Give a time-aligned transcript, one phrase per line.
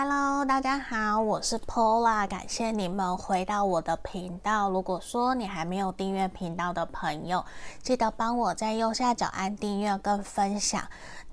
[0.00, 4.70] Hello，大家好，我是 Pola，感谢你们回到我的频道。
[4.70, 7.44] 如果说你还没有订阅频道的朋友，
[7.82, 10.80] 记得帮我在右下角按订阅跟分享。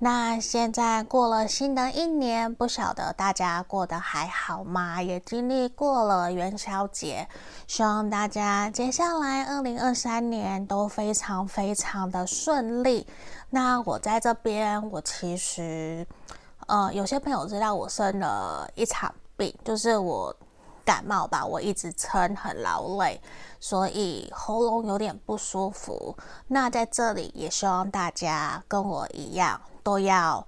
[0.00, 5.00] 那现在过了新的一年，不晓得大家过得还好吗？
[5.00, 7.28] 也经历过了元宵节，
[7.68, 13.06] 希望大家接下来二零二三年都非常非常的顺利。
[13.48, 16.04] 那我在这边，我其实。
[16.66, 20.34] 呃，有些朋友知道我生了一场病，就是我
[20.84, 23.20] 感冒吧，我一直撑很劳累，
[23.60, 26.16] 所以喉咙有点不舒服。
[26.48, 30.44] 那在这里也希望大家跟我一样，都要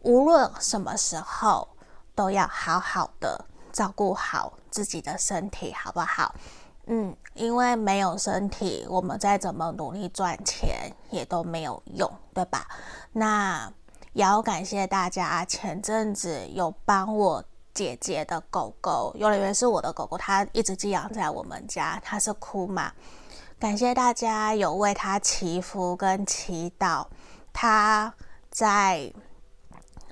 [0.00, 1.68] 无论什么时候
[2.14, 6.34] 都要好好的照顾好自己的身体，好不好？
[6.86, 12.66] 嗯，因为没有身体，我们再怎么努力赚钱也都没有用，对吧？
[13.12, 13.70] 那。
[14.12, 22.92] 也要感谢大家，前阵子有帮我姐姐的狗狗，有人以为是我的狗狗，它一直寄养在我们家，它是哭嘛。
[23.58, 27.06] 感谢大家有为它祈福跟祈祷，
[27.52, 28.12] 它
[28.50, 29.12] 在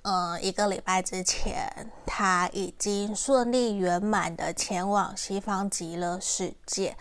[0.02, 1.68] 呃一个礼拜之前，
[2.06, 6.96] 它已经顺利圆满的前往西方极乐世界。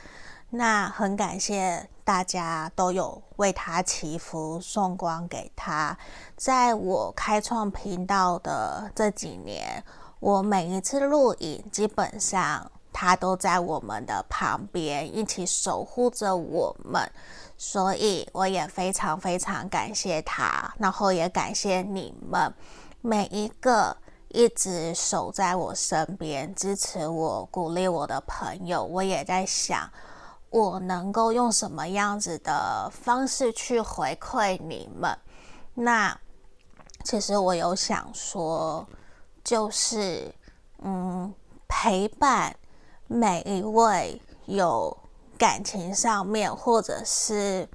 [0.49, 5.95] 那很感谢大家都有为他祈福、送光给他。
[6.35, 9.83] 在我开创频道的这几年，
[10.19, 17.07] 我每一次录影，基本上他都在我们的旁边，一起守护着我们。
[17.59, 22.51] 所以我也非常非常感谢他，然后也感谢你们
[23.01, 23.95] 每一个
[24.29, 28.83] 一直守在我身边、支持我、鼓励我的朋友。
[28.83, 29.87] 我也在想。
[30.49, 35.17] 我能够用什么样子的方式去回馈你们？
[35.75, 36.19] 那
[37.03, 38.87] 其实我有想说，
[39.43, 40.33] 就是
[40.79, 41.33] 嗯，
[41.67, 42.55] 陪伴
[43.07, 44.97] 每一位有
[45.37, 47.69] 感情上面或者是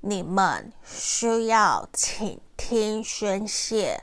[0.00, 4.00] 你们需要倾听宣泄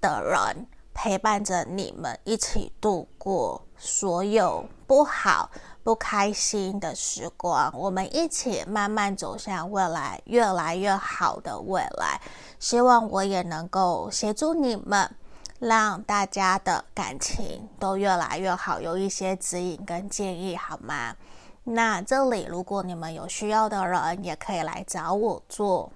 [0.00, 5.50] 的人，陪伴着你们一起度过所有不好。
[5.84, 12.20] 不开心的时光，我们一起慢慢走向未来越来越好的未来。
[12.60, 15.10] 希望我也能够协助你们，
[15.58, 21.16] 让大家的感情都越来越好，有一些指引跟建议，好吗？
[21.64, 25.90] 那这里如果你们有需要的人，也可以来找我做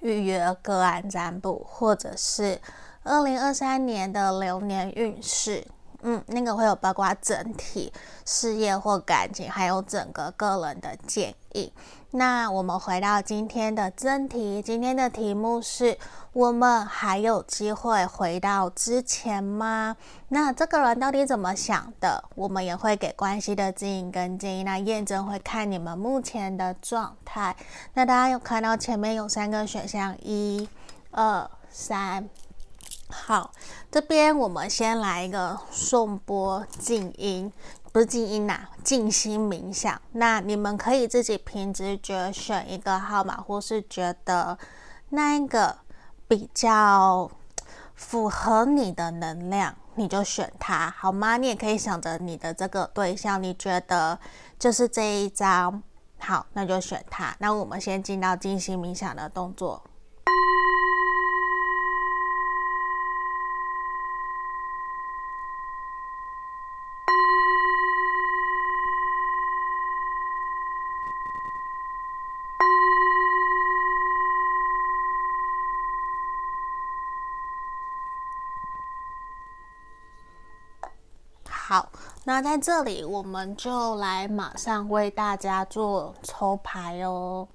[0.00, 2.58] 预约个案占卜，或者是
[3.02, 5.66] 二零二三年的流年运势。
[6.02, 7.92] 嗯，那个会有包括整体
[8.24, 11.72] 事业或感情，还有整个个人的建议。
[12.14, 15.96] 那我们回到今天的真题，今天的题目是：
[16.32, 19.96] 我们还有机会回到之前吗？
[20.28, 22.22] 那这个人到底怎么想的？
[22.34, 24.62] 我们也会给关系的指引跟建议。
[24.62, 27.56] 那验证会看你们目前的状态。
[27.94, 30.68] 那大家有看到前面有三个选项，一、
[31.12, 32.28] 二、三。
[33.12, 33.52] 好，
[33.90, 37.52] 这边我们先来一个颂播静音，
[37.92, 40.00] 不是静音呐，静心冥想。
[40.12, 44.58] 那你们可以自己凭直觉选一个号码，或是觉得
[45.10, 45.76] 那一个
[46.26, 47.30] 比较
[47.94, 51.36] 符合你的能量，你就选它，好吗？
[51.36, 54.18] 你也可以想着你的这个对象，你觉得
[54.58, 55.82] 就是这一张，
[56.18, 57.36] 好，那就选它。
[57.38, 59.84] 那我们先进到静心冥想的动作。
[81.64, 81.90] 好，
[82.32, 87.46] 那在这里我们就来马上为大家做抽牌哦。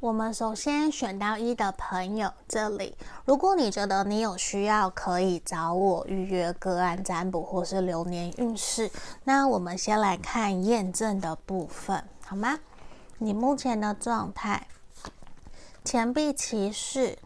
[0.00, 8.90] 我们首先选到一的朋友，这里，如果你觉得你有需要，可以找我预约个案占卜或是流年运势。
[9.24, 12.58] 那我们先来看验证的部分，好吗？
[13.18, 14.68] 你目前的状态。
[15.84, 17.18] 钱币骑士、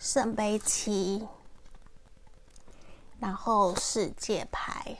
[0.00, 1.28] 圣杯七，
[3.18, 4.96] 然后世界牌、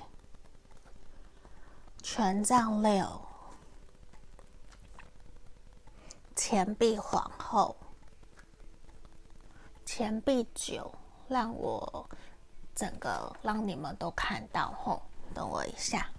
[2.02, 3.22] 权杖六、
[6.36, 7.74] 钱币皇后、
[9.86, 10.92] 钱币九，
[11.28, 12.06] 让我
[12.74, 15.00] 整个让你们都看到吼，
[15.34, 16.10] 等我一下，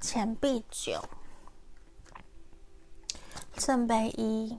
[0.00, 1.02] 钱币九、
[3.56, 4.56] 圣杯一。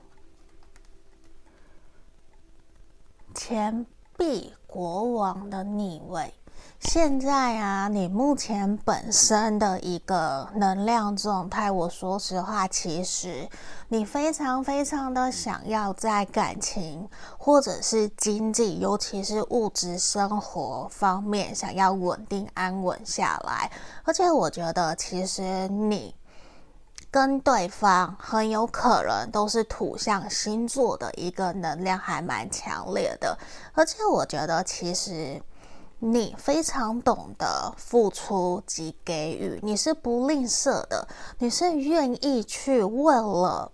[3.34, 3.86] 钱
[4.16, 6.34] 币国王的逆位。
[6.78, 13.46] 现在啊，你目前本身的一个能量状态，我说实话，其实
[13.88, 17.06] 你非常非常的想要在感情
[17.36, 23.70] 或者是经济，尤其是物质生活方面，想要稳定安稳下来。
[24.04, 26.14] 而且我觉得，其实你
[27.10, 33.38] 跟对方很有可能都是土象星座的一个能量，还蛮强烈的。
[33.74, 35.42] 而且我觉得，其实。
[36.02, 43.70] 你非常懂得付出及给予，你是不吝啬的，你是愿意去为了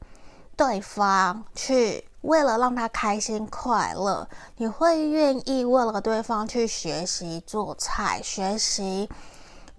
[0.57, 9.09] 对方，去为了让他开心快乐，你会愿意为了对方去学习做菜，学习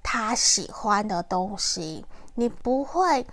[0.02, 2.06] 他喜欢的东西，
[2.36, 3.28] 你不会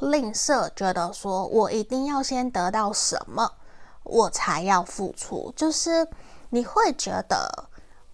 [0.00, 3.52] 吝啬，觉得说我一定要先得到什么，
[4.02, 6.08] 我才要付出，就是
[6.50, 7.68] 你会觉得。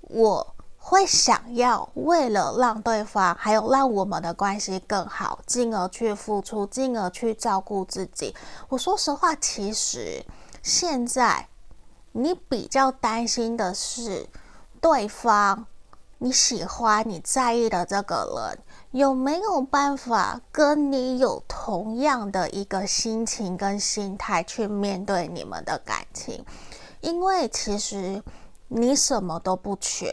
[0.09, 8.33] 我会想要为了让对方，还有让我们的关系更好，进而去付出，进而去照顾自己。
[8.69, 10.25] 我说实话，其实
[10.63, 11.49] 现在
[12.13, 14.29] 你比较担心的是
[14.81, 15.67] 对方，
[16.19, 18.59] 你喜欢、你在意的这个人
[18.91, 26.45] 有没有办法跟你有同样的一个心情跟心态去面对你们的感情，
[27.01, 28.23] 因为其实。
[28.69, 30.13] 你什么都不缺，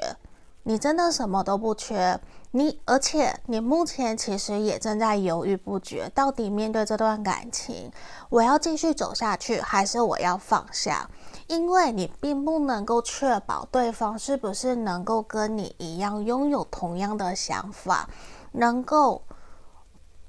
[0.62, 2.20] 你真的什么都不缺。
[2.52, 7.92] 你而且你目前其实也正在犹豫不决，到底面对这段感情，
[8.30, 11.10] 我要继续走下去，还是我要放下？
[11.48, 18.08] 因为你并不能够确保对方是不是能够跟你一样拥有同样的想法，
[18.54, 19.24] 能够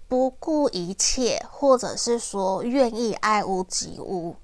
[0.09, 4.37] 不顾一切，或者是说愿意爱屋及乌。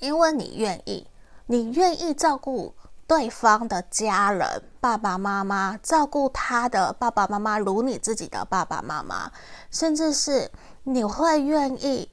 [0.00, 1.06] 因为你愿意，
[1.46, 2.74] 你愿意照顾。
[3.06, 9.30] 对方的家人，爸爸妈妈，照顾他的爸爸妈妈，如你自己的爸爸妈妈，
[9.70, 10.50] 甚至是
[10.84, 12.10] 你会愿意，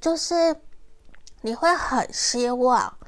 [0.00, 0.56] 就是
[1.42, 2.98] 你会很希望，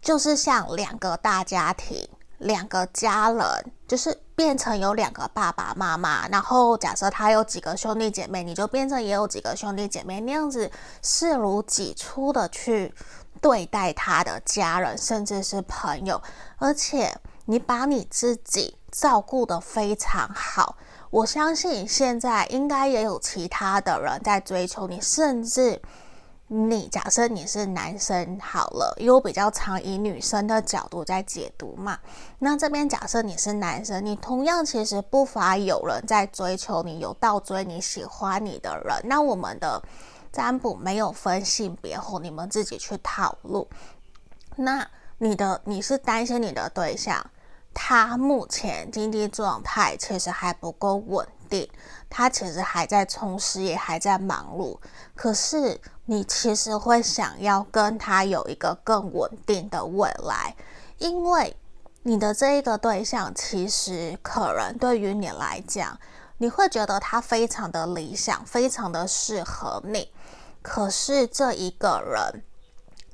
[0.00, 2.08] 就是像两个大家庭，
[2.38, 10.70] 两个家人，就是变成有两个爸爸妈妈，然后假设他有几个兄弟姐妹，你就变成也有几个兄弟姐妹，那样子
[11.02, 12.94] 视如己出的去。
[13.40, 16.20] 对待他的家人，甚至是朋友，
[16.58, 17.10] 而且
[17.46, 20.76] 你把你自己照顾得非常好。
[21.10, 25.80] 我相信现在应该也有其他的人在追求你，甚至
[26.52, 31.96] 你假设你是男生好了，因为我比较常以女生的角度在解读嘛。
[32.40, 39.00] 那这边假设你是男生，你同样其实不乏有人在追求你，有倒追你喜欢你的人。
[39.04, 39.82] 那我们的。
[40.32, 43.66] 占卜没有分性别后，你们自己去讨论。
[44.54, 44.88] 那
[45.18, 47.20] 你的你是担心你的对象，
[47.74, 51.68] 他目前经济状态其实还不够稳定，
[52.08, 54.78] 他其实还在充实，也，还在忙碌。
[55.14, 60.56] 可是你其实会想要跟他有一个更稳定的未来，
[60.96, 61.54] 因为
[62.04, 65.98] 你的这一个对象其实可能对于你来讲，
[66.38, 70.10] 你会觉得他非常的理想，非常的适合你。
[70.62, 72.42] 可是这一个人，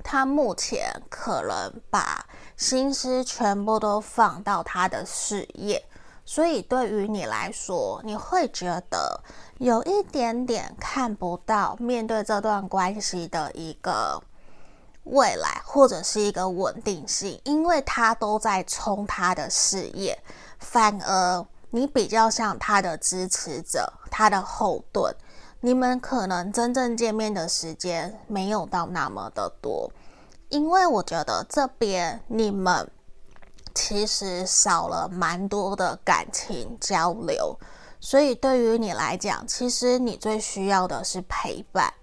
[0.03, 5.85] 他目前可能把心思全部都放到他的事业，
[6.29, 9.23] 所以对于你来说，你会觉得
[9.59, 14.21] 有一点点看不到面对这段关系的一个
[15.05, 20.21] 未来，或者是一个稳定性，因为他都在冲他的事业，
[20.59, 25.15] 反而你比较像他的支持者，他的后盾。
[25.61, 29.89] 你们可能真正见面的时间没有到那么的多，
[30.49, 32.91] 因为我觉得这边你们
[33.77, 37.55] 其实少了蛮多的感情交流，
[37.99, 41.93] 所以对于你来讲，其实你最需要的是陪伴。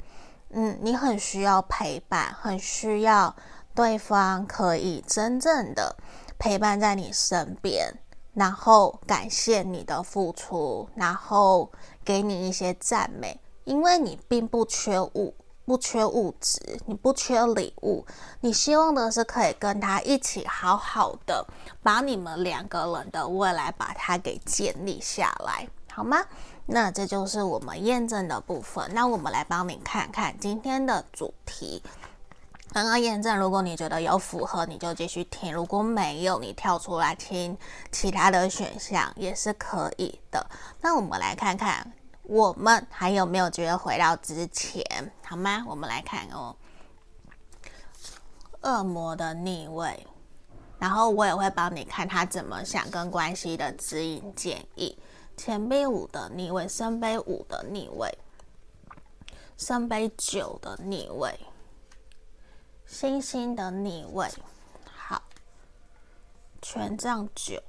[0.51, 3.35] 嗯，你很需要陪伴，很需要
[3.75, 5.97] 对方可以真正的
[6.39, 7.93] 陪伴在你身边，
[8.35, 11.69] 然后感谢你的付出，然后
[12.05, 13.41] 给你一些赞美。
[13.65, 15.35] 因为你并不缺物，
[15.67, 18.05] 不缺物质，你不缺礼物，
[18.41, 21.47] 你希望的是可以跟他一起好好的
[21.83, 26.19] 把你们两个人的未来把它给建立下来，好吗？
[26.67, 28.91] 那这就是我们验证的部分。
[28.93, 31.83] 那我们来帮你看看今天的主题。
[32.73, 37.57] 刚刚验证，如果你觉得有符合，你就继续听；如果没有，你跳出来听
[37.91, 40.47] 其他的选项也是可以的。
[40.81, 41.93] 那我们来看看。
[42.25, 44.83] 我们还有没有觉得回到之前，
[45.25, 45.65] 好吗？
[45.69, 46.57] 我们来看哦。
[48.63, 50.07] 恶魔的逆位，
[50.79, 54.99] 然后我也会帮你看他怎么想跟关系的指引建议。
[55.37, 58.17] 钱币五的逆位，圣杯五的逆位，
[59.59, 61.39] 圣杯九的逆位，
[62.87, 64.31] 星星的逆位。
[64.97, 65.23] 好，
[66.63, 67.63] 权杖九，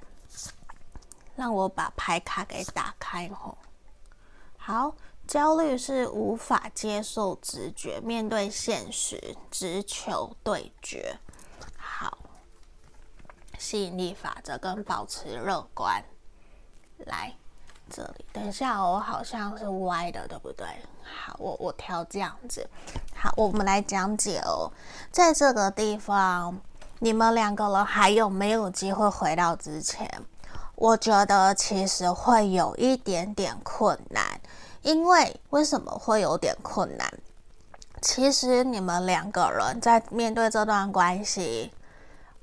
[1.34, 3.58] 让我把牌卡给打开吼。
[4.66, 4.92] 好，
[5.28, 11.16] 焦虑是无法接受直觉，面对现实，直球对决。
[11.78, 12.18] 好，
[13.56, 16.02] 吸引力法则跟保持乐观，
[17.04, 17.32] 来。
[17.88, 20.66] 这里，等一下，我好像是歪的，对不对？
[21.04, 22.68] 好，我我调这样子。
[23.14, 24.68] 好，我们来讲解哦。
[25.12, 26.60] 在这个地方，
[26.98, 30.10] 你们两个人还有没有机会回到之前？
[30.76, 34.22] 我觉得其实会有一点点困难，
[34.82, 37.12] 因为为什么会有点困难？
[38.00, 41.72] 其实你们两个人在面对这段关系。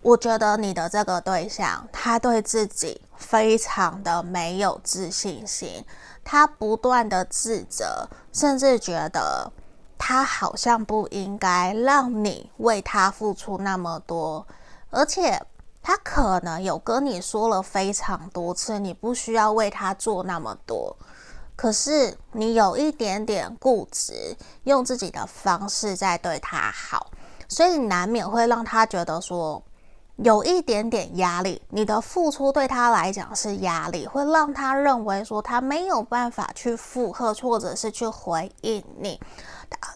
[0.02, 5.86] 我觉得你的这个对象，他对自己非常的没有自信心，
[6.26, 9.50] 他不断的自责，甚至觉得
[9.98, 14.46] 他好像不应该让你为他付出那么多，
[14.90, 15.42] 而且
[15.84, 20.96] 他可能有跟你说了非常多次，你不需要为他做那么多，
[21.56, 27.12] 可是你有一点点固执，用自己的方式在对他好，
[27.48, 29.62] 所以难免会让他觉得说。
[30.18, 39.20] 有一点点压力，你的付出对他来讲是压力，会让他认为说他没有办法去附和，或者是去回应你。
[39.72, 39.96] 他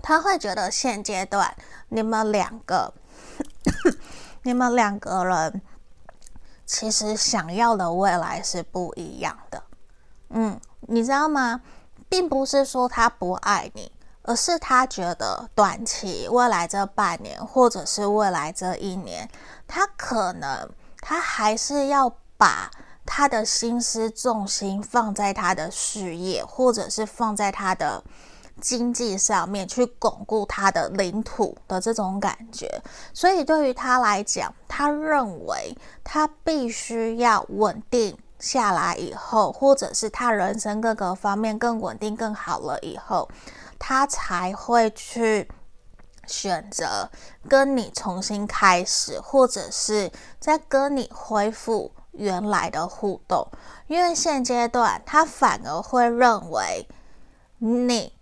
[0.00, 1.54] 他会觉得现阶段
[1.90, 2.90] 你们两个，
[4.46, 5.60] 你们两个人
[6.64, 9.62] 其实想要的未来是不一样的。
[10.30, 11.60] 嗯，你知道吗？
[12.08, 13.90] 并不是说他不爱你。
[14.28, 19.30] 而是他觉得短期未来这半年，或者是未来这一年，
[19.68, 20.68] 他可能
[21.00, 22.68] 他还是要把
[23.04, 28.02] 他的心思重心放在他的事业，或者是放在他的
[28.60, 32.80] 经济上面，去巩固他的领土的这种感觉。
[33.12, 43.28] 所以对于他来讲，他认为他必须要稳定下来以后，或者是他人生各个方面更稳定、更好了以后。
[43.78, 45.46] 他才会去
[46.26, 47.10] 选择
[47.46, 50.10] 跟你重新开始，或者是
[50.40, 53.46] 再跟你恢复原来的互动。
[53.86, 56.88] 因为现阶段他反而会认为
[57.58, 58.12] 你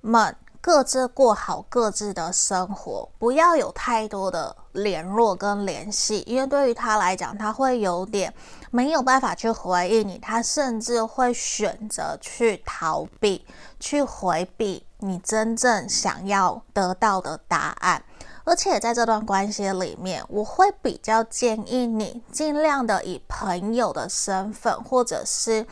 [0.00, 6.22] 们各自过好各自的生活，不要有太多的联络跟联系。
[6.26, 8.32] 因为对于他来讲，他会有点
[8.70, 13.46] 没有办法去回应你，他甚至会选择去逃避，
[13.78, 14.86] 去回避。
[15.02, 18.04] 你真正想要得到的答案，
[18.44, 25.66] 而且在这段关系里面，我会比较建议你尽量的以朋友的身份，或者是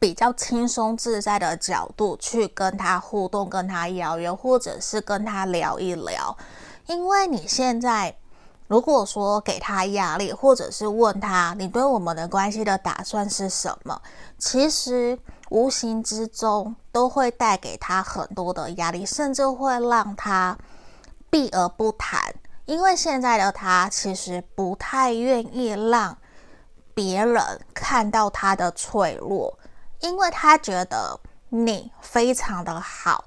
[0.00, 6.36] 比较轻松自在的角度去跟他互动、跟他邀约，或者是跟他聊一聊。
[6.86, 8.16] 因为你现在
[8.66, 14.02] 如果说给他压力，或者是问他你对我们的关系的打算是什么，
[14.36, 15.16] 其实。
[15.50, 20.56] 无形之中都会带给他很多的压力，甚至会让他
[21.28, 22.32] 避而不谈。
[22.66, 26.16] 因为现在的他其实不太愿意让
[26.94, 27.42] 别人
[27.74, 29.58] 看到他的脆弱，
[30.00, 33.24] 因为他觉得你非常的好，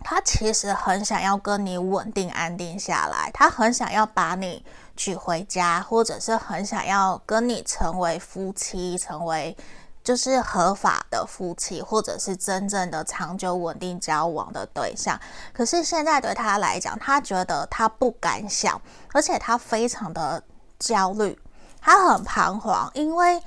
[0.00, 4.64] 他其实很想要跟你稳定安定下来，他很想要把你
[4.96, 9.56] 娶回家，或者是很想要跟你成为夫妻，成为。
[10.04, 15.18] 就是合法的夫妻，或者是真正的长久稳定交往的对象。
[15.50, 18.78] 可是现在对他来讲，他觉得他不敢想，
[19.14, 20.42] 而且他非常的
[20.78, 21.40] 焦虑，
[21.80, 23.42] 他很彷徨，因为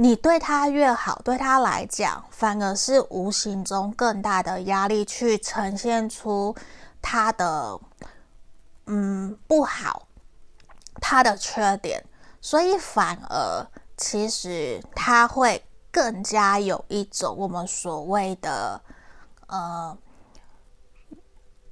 [0.00, 6.54] 你对他越好，对他来讲反而是无形中更大的压力，去呈现出
[7.02, 7.76] 他的
[8.86, 10.06] 嗯不好，
[11.00, 12.04] 他的缺点，
[12.40, 15.64] 所以反而其实他会。
[15.90, 18.80] 更加有一种我们所谓的，
[19.46, 19.96] 呃，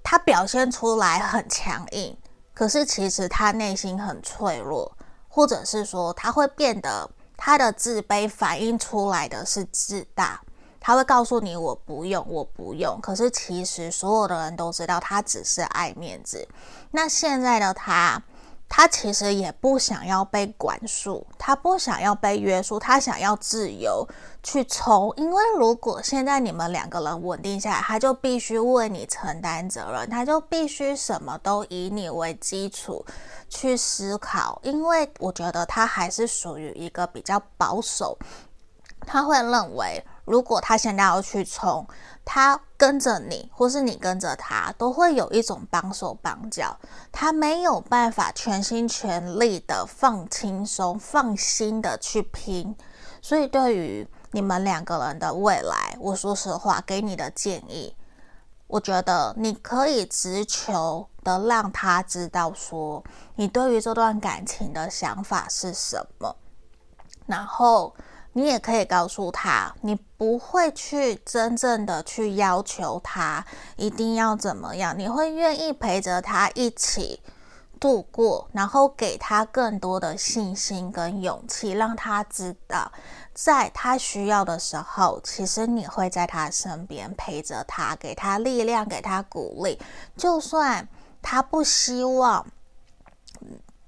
[0.02, 2.16] 他表现出来很强硬，
[2.54, 4.90] 可是其实他内心很脆弱，
[5.28, 7.08] 或者是说他会变得
[7.46, 10.40] 他的自卑反映出来的是自大，
[10.80, 16.48] 他会告诉你我不用，我不用，可是其实所有的人都知道他只是爱面子。
[16.90, 18.20] 那现在的他
[18.68, 24.06] 他其实也不想要被管束，他不想要被约束，他想要自由
[24.42, 25.12] 去冲。
[25.16, 33.04] 因为如果现在你们两个人稳定下来，他就必须为你承担责任，他就必须什么都以你为基础
[33.48, 34.60] 去思考。
[34.62, 38.18] 因为我觉得他还是属于一个比较保守，
[39.06, 40.04] 他会认为。
[40.26, 41.86] 如果他现在要去冲，
[42.28, 46.76] 他跟着你，或是你跟着他，都会有一种绑手绑脚，
[47.12, 52.76] 他没有办法全心全力的放轻松、放心的去拼。
[53.22, 57.94] 所以，对于你们两个人的未来，我说实话，给你的建议，
[58.66, 63.04] 我觉得你可以直球的让他知道说，
[63.36, 66.34] 你对于这段感情的想法是什么，
[67.26, 67.94] 然后。
[68.36, 73.42] 你也可以告诉他，你不会去真正的去要求他
[73.76, 77.22] 一定要怎么样，你会愿意陪着他一起
[77.80, 82.92] 度过，然后给他更多的信心跟勇气，让他知道，
[83.32, 89.80] 在他需要的时候，其实你会在他身边陪着他，给他力量，给他鼓励，
[90.14, 90.86] 就算
[91.22, 92.46] 他不希望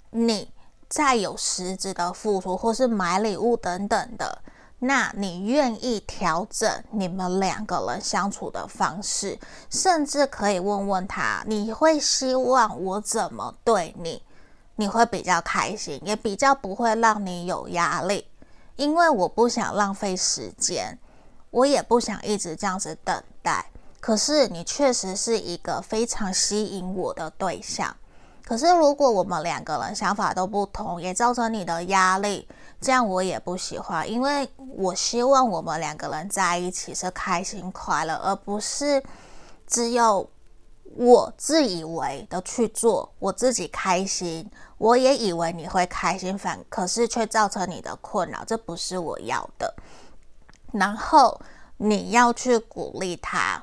[0.08, 0.50] 你。
[0.88, 4.38] 再有实质的付出，或是买礼物等等的，
[4.78, 14.22] 那你愿意调整你们两个人相处的方式，甚至可以问问他，你会希望我怎么对你？
[14.76, 18.26] 你会比较开心，也比较不会让你有压力，
[18.76, 20.96] 因为我不想浪费时间，
[21.50, 23.66] 我也不想一直这样子等待。
[24.00, 27.96] 可是你确实是一个非常吸引我的对象。
[28.48, 32.48] 可是，如果我们两个人想法都不同，也造成你的压力，
[32.80, 34.10] 这样我也不喜欢。
[34.10, 39.04] 因为我希望我们两个人在一起是开心快乐，而不是
[39.66, 40.26] 只有
[40.96, 49.74] 我自以为的去做，我自己开心，我也以为你会开心，反可是却造成你的困扰，这不是我要的。
[50.72, 51.38] 然后
[51.76, 53.62] 你要去鼓励他，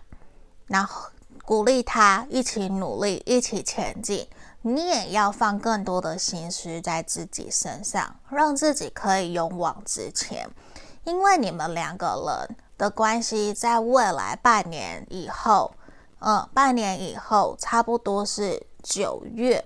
[0.67, 1.09] 然后
[1.43, 4.27] 鼓励他一起努力，一起前进。
[4.67, 10.49] 你也要放更多的心思在自己身上，让自己可以勇往直前。
[11.03, 12.07] 因为你们两个
[12.47, 15.75] 人的关系，在未来半年以后，
[16.17, 19.63] 嗯，半年以后，差不多是九月、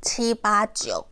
[0.00, 1.04] 七八九，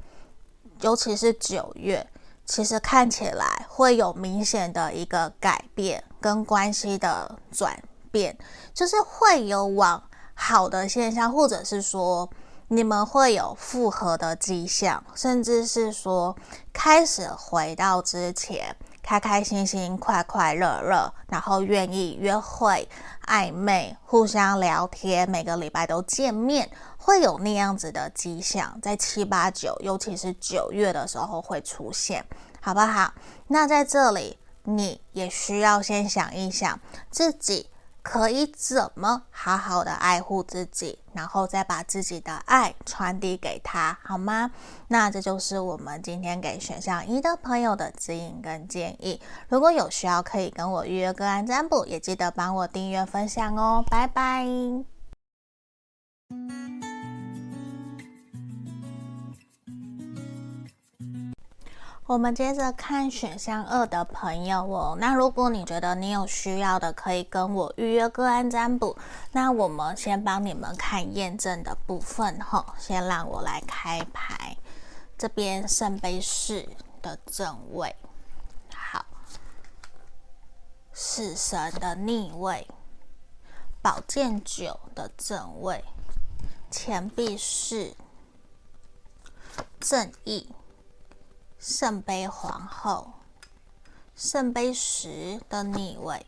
[0.81, 2.09] 尤其是九月，
[2.47, 7.77] 其实看起来会有明显的一个改变跟关系的转
[8.13, 8.39] 变，
[8.73, 10.01] 就是会有往
[10.35, 12.31] 好的现象，或者是说。
[12.69, 16.35] 你们会有复合的迹象，甚至是说
[16.73, 22.89] 开始回到之前，开开心心、快快乐乐，然后愿意约会、
[23.27, 32.25] 暧昧、互相聊天，每个礼拜都见面，会有那样子的迹象，在七八九，尤其是九月的时候会出现，
[32.61, 33.13] 好不好？
[33.49, 37.69] 那在这里，你也需要先想一想自己。
[38.05, 44.51] 可以怎么好好的爱护自己，然后再把自己的爱传递给他，好吗？
[44.89, 49.19] 那这就是我们今天给选项一的朋友的指引跟建议。
[49.49, 53.83] 如果有需要，可以跟我预约个案占卜，也记得帮我订阅分享哦。
[53.91, 54.47] 拜拜。
[62.07, 64.95] 我们接着看选项二的朋友哦。
[65.01, 68.95] 那如果你觉得你有需要的，可以跟我预约个案占卜。
[69.33, 72.75] 那我们先帮你们看验证的部分哈。
[72.79, 74.55] 先让我来开牌，
[75.17, 76.69] 这边圣杯四
[77.01, 77.97] 的正位，
[78.75, 79.07] 好，
[80.93, 82.69] 死神的逆位，
[83.81, 85.83] 宝剑九的正位，
[86.71, 87.97] 钱币四，
[89.81, 90.51] 正义。
[91.67, 93.11] 圣杯皇后，
[94.15, 96.27] 圣杯十的逆位，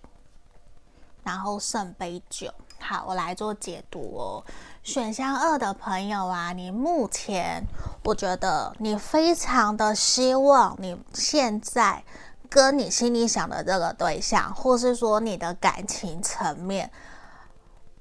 [1.24, 2.50] 然后圣杯九。
[2.80, 4.42] 好，我来做解读哦。
[4.82, 7.62] 选项二的朋友啊，你目前
[8.04, 12.02] 我觉得你非常的希望你现在
[12.48, 16.90] 跟你心里想的这个对象，或是说你的感情层面。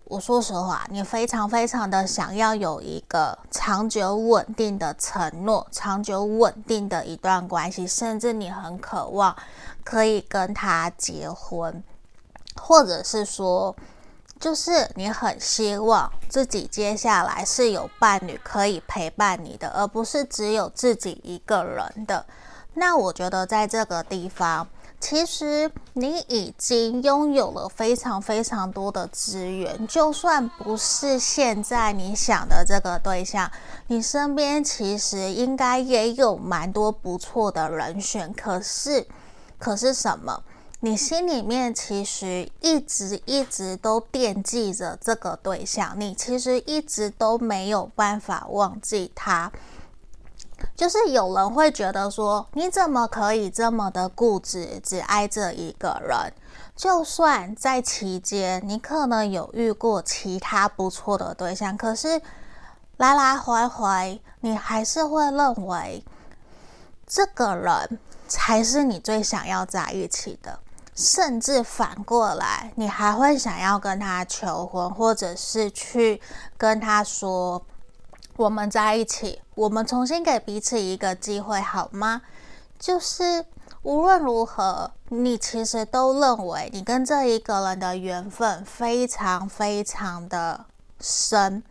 [0.08, 9.36] 我说实话，你非常非常的想要有一个长久稳定的承诺，长久稳定的一段关系，甚至你很渴望
[9.84, 11.84] 可以跟他结婚，
[12.62, 13.76] 或者是说，
[14.39, 22.24] 就是你很希望自己接下来是有伴侣可以陪伴你的，而不是只有自己一个人的。
[22.76, 24.68] 那我觉得在这个地方。
[25.08, 33.52] 其实你已经拥有了非常非常多的资源，就算不是现在你想的这个对象，
[33.86, 38.34] 你身边其实应该也有蛮多不错的人选。
[38.34, 39.06] 可是，
[39.60, 40.41] 可是什么？
[40.80, 49.52] 你心里面其实一直一直都惦记着这个对象，你其实一直都没有办法忘记他。
[50.76, 56.34] 就是有人会觉得说，你怎么可以这么的固执，只爱这一个人？
[56.76, 62.22] 就算在期间，你可能有遇过其他不错的对象，可是
[62.98, 66.04] 来来回回，你还是会认为
[67.08, 70.60] 这个人才是你最想要在一起的，
[70.94, 76.22] 甚至反过来，你还会想要跟他求婚，或者是去
[76.58, 77.62] 跟他说。
[78.38, 82.21] 我们在一起，我们重新给彼此一个机会，好吗？
[82.78, 83.45] 就是
[83.82, 90.65] 无论如何，你其实都认为你跟这一个人的缘分非常非常的
[91.00, 91.63] 深，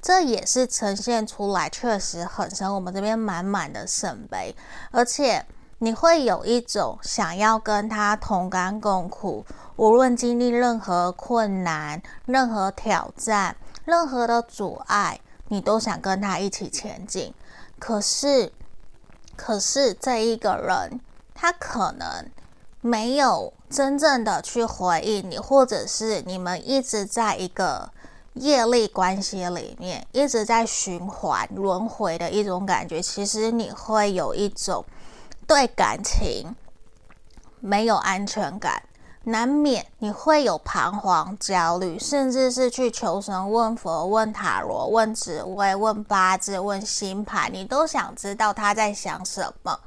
[0.00, 2.72] 这也是呈现出来确实很深。
[2.72, 4.54] 我们这边满满的圣杯，
[4.92, 5.44] 而且
[5.78, 15.20] 你会有一种想要跟他同甘共苦，无论经历任何困难、任何挑战、任何的阻碍。
[15.52, 17.34] 你都想跟他一起前进，
[17.78, 18.50] 可是，
[19.36, 20.98] 可是这一个人
[21.34, 22.30] 他可能
[22.80, 27.92] 没有真正的去回应你，或者是你们一直在一个
[28.32, 33.02] 业力关系里面，一直在循环轮回的一种感觉。
[33.02, 34.82] 其实你会有一种
[35.46, 36.56] 对感情
[37.60, 38.82] 没有安全感。
[39.24, 49.78] 难免你会有彷徨、焦虑，甚至是去求神问佛、问塔罗、问紫薇、问八字、问星盘，你都想知道他在想什么。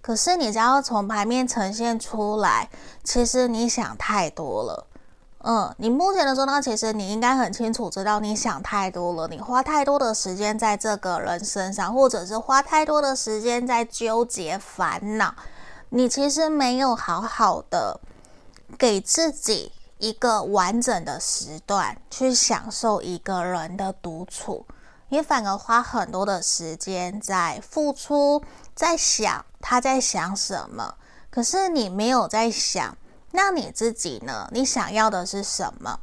[0.00, 2.68] 可是你只要从牌面呈现出来，
[3.02, 4.86] 其实你想太多了。
[5.46, 15.34] 嗯，你目前的状况，其实你应该很清楚知道你想太多了，你花太多的时间在这个人身上，或者是花太多的时间在纠结、烦恼，
[15.90, 18.00] 你其实没有好好的。
[18.78, 24.66] 给自己一个完整的时段去享受一个人的独处，
[25.08, 28.42] 你反而花很多的时间在付出，
[28.74, 30.96] 在想他在想什么，
[31.30, 32.96] 可是你没有在想，
[33.30, 34.48] 那你自己呢？
[34.52, 36.00] 你想要的是什么？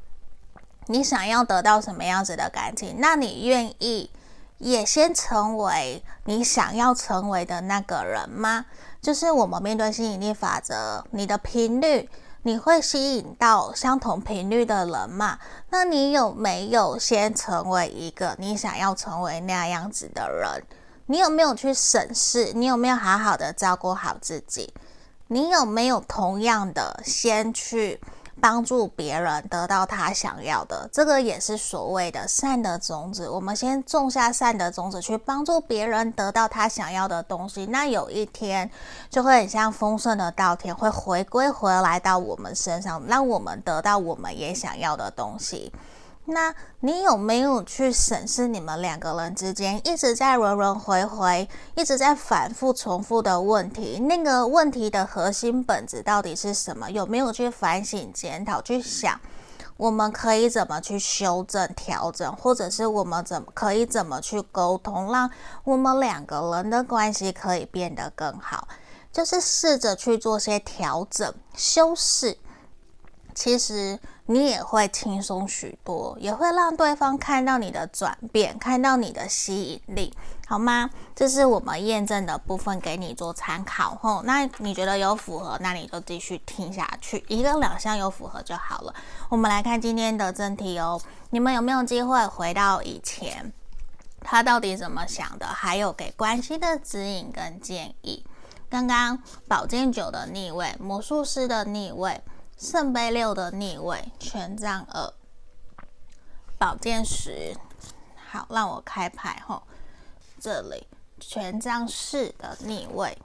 [0.87, 2.95] 你想要得到什么样子的感情？
[2.99, 4.09] 那你愿意
[4.57, 8.65] 也先成为你想要成为的那个人吗？
[9.01, 12.09] 就是我们面对吸引力法则，你的频率。
[12.43, 15.37] 你会吸引到相同频率的人嘛？
[15.69, 20.63] 那你有没有先成为一个你想要成为那样子的人？
[21.05, 22.51] 你有没有去审视？
[22.53, 24.73] 你有没有好好的照顾好自己？
[25.27, 28.01] 你有没有同样的先去？
[28.39, 33.27] 帮助别人得到他想要的，这个也是所谓的善的种子。
[33.27, 37.65] 我们先种下善的种子，去帮助别人得到他想要的东西。
[37.65, 38.69] 那有一天，
[39.09, 45.71] 就会很像丰盛的稻田，会回归回来到我们身上，让我们得到我们也想要的东西。
[46.25, 53.99] 那你有没有去审视你们两个人之间一直在轮轮回回、一直在反复重复的问题？
[53.99, 56.89] 那个问题的核心本质到底是什么？
[56.91, 59.19] 有没有去反省、检讨、去想，
[59.75, 65.29] 我们可以怎么去修正、调整，或者是我们怎么可以怎么去沟通，让
[65.63, 68.67] 我们两个人的关系可以变得更好？
[69.11, 72.37] 就是试着去做些调整、修饰。
[73.33, 73.99] 其实。
[74.31, 80.13] 你也会轻松许多，也会让对方看到你的转变，看到你的吸引力，
[80.47, 80.89] 好吗？
[81.13, 84.21] 这是我们验证的部分，给你做参考吼。
[84.23, 88.95] 那你觉得有符合，那你就继续听下去，一个两项有符合就好了。
[89.27, 91.01] 我们来看今天的正题哦。
[91.31, 93.51] 你们有没有机会回到以前，
[94.21, 95.45] 他到底怎么想的？
[95.45, 98.25] 还有给关系的指引跟建议。
[98.69, 102.21] 刚刚宝剑九的逆位，魔术师的逆位。
[102.61, 105.11] 圣杯六的逆位，权杖二，
[106.59, 107.57] 宝剑十。
[108.29, 109.63] 好，让我开牌吼。
[110.39, 110.85] 这里
[111.19, 113.17] 权杖四的逆位，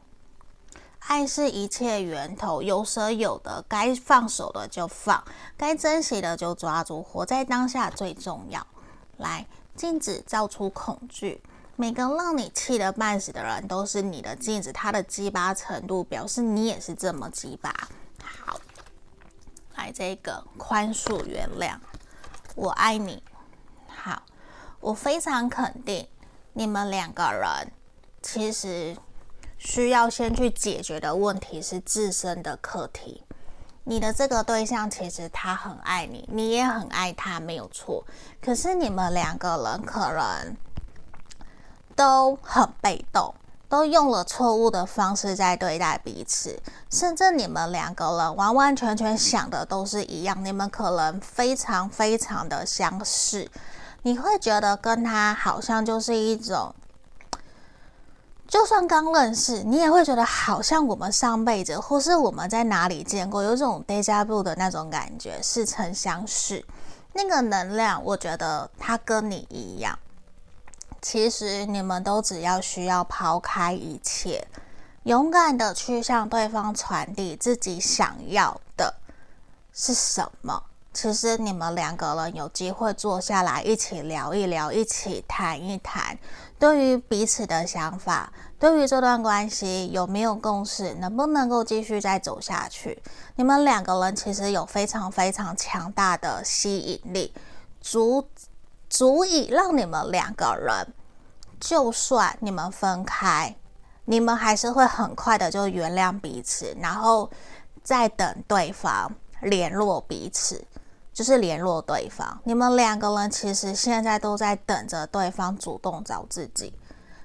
[1.01, 5.23] 爱是一切源头，有舍有得，该放手的就放，
[5.55, 8.67] 该珍惜的就抓住，活在当下最重要。
[9.19, 9.47] 来，
[9.77, 11.43] 镜子照出恐惧，
[11.77, 17.71] 每个让你气得半死的人都是你的镜子，他的鸡巴程度表示你也是这么鸡巴。
[18.25, 18.59] 好。
[19.77, 21.77] 来这个宽恕原谅，
[22.55, 23.23] 我爱你。
[23.87, 24.23] 好，
[24.81, 26.07] 我非常肯定
[26.53, 27.73] 你们两个人
[28.23, 28.97] 其实
[29.59, 33.23] 需要先去解决的问题是自身的课题。
[33.85, 38.05] 你的这个对象其实他很爱你，你也很爱他，没有错。
[38.41, 40.57] 可是你们两个人可能
[41.95, 43.33] 都很被动，
[43.77, 46.59] 都用了错误的方式在对待彼此，
[46.91, 50.43] 甚至你们两个人完完全全想的都是一样。
[50.43, 53.47] 你们可能非常非常的相似，
[54.01, 56.75] 你会觉得跟他好像就是一种。
[58.49, 66.65] 就算刚认识，你也会觉得好像我们上辈子，或是我们在哪里见过，有种 déjà vu 的那种感觉，似曾相识。
[67.13, 69.99] 那个能量，我觉得它跟你一样。
[71.09, 74.45] 其实你们都只要需要抛开一切，
[75.05, 78.93] 勇敢的去向对方传递自己想要的
[79.73, 80.61] 是什么。
[80.93, 86.19] 其实你们两个人有机会坐下来一起聊一聊，一起谈一谈。
[86.59, 93.01] 对于彼此的想法，对于这段关系有没有共识，能不能够继续再走下去？
[93.37, 97.33] 你们两个人其实有非常非常强大的吸引力，
[97.81, 98.29] 足
[98.97, 100.95] 足以让你们两个人，
[101.61, 103.55] 就算你们分开，
[104.07, 107.31] 你们还是会很快的就原谅彼此，然后
[107.83, 110.65] 再等对方联络彼此。
[111.13, 116.73] 就是联络对方，你们两个人其实现在都在等着对方主动找自己，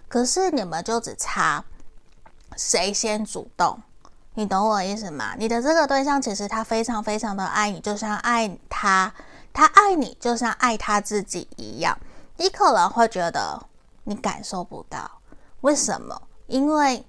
[0.10, 1.64] 可是你们就只差
[2.58, 3.82] 谁先主动，
[4.34, 5.36] 你懂我意思吗？
[5.38, 9.14] 你的这个对象其实他非常非常的爱你，就像爱他，
[9.54, 11.98] 他爱你就像爱他自己一样。
[12.38, 13.68] 你可能会觉得
[14.04, 15.20] 你感受不到，
[15.62, 16.22] 为什么？
[16.48, 17.06] 因为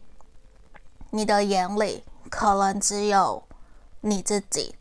[1.10, 3.42] 你的眼里可能只有
[4.00, 4.74] 你自己，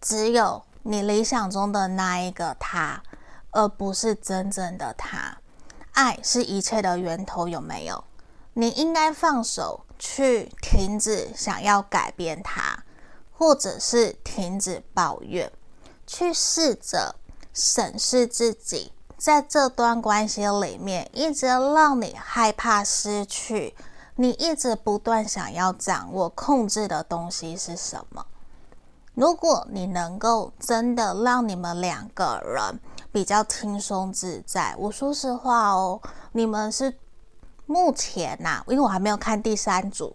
[0.00, 0.62] 只有。
[0.84, 3.00] 你理想中的那一个他，
[3.52, 5.38] 而不是真正的他。
[5.92, 8.02] 爱是一切的源头，有没有？
[8.54, 12.82] 你应该放手去停止想要改变他，
[13.30, 15.52] 或者是停止抱怨，
[16.14, 17.14] 去试着
[17.54, 23.74] 审视自己，在这段关系里面一直让你害怕失去，
[24.16, 28.26] 你一直不断想要掌握、控制的东西是什么？
[29.14, 32.78] 如果你能够真的让你们两个人
[33.10, 35.98] 比较轻松自在，我说实话哦，
[36.32, 36.94] 你们是
[37.64, 40.14] 目前呐、啊，因为我还没有看第三组，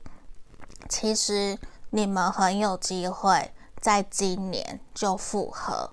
[0.88, 1.58] 其实
[1.90, 3.52] 你们很有机会
[3.88, 5.90] 在今年就复合。